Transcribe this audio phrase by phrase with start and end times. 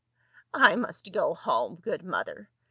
[0.71, 2.49] "I must go home, good mother